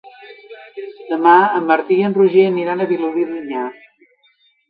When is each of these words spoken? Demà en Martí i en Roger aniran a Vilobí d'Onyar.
Demà 1.09 1.33
en 1.59 1.67
Martí 1.71 1.97
i 2.03 2.07
en 2.09 2.17
Roger 2.17 2.45
aniran 2.53 2.81
a 2.81 2.87
Vilobí 2.93 3.27
d'Onyar. 3.33 3.67